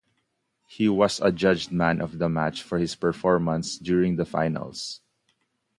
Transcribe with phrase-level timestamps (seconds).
[0.67, 4.99] He was adjudged man of the match for his performance during the finals.